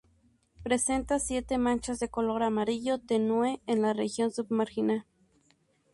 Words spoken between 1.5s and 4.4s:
manchas de color amarillo tenue, en la región